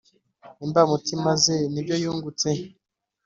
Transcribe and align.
imbamutima 0.65 1.31
ze 1.43 1.55
n’ibyo 1.73 1.95
yungutse. 2.03 2.49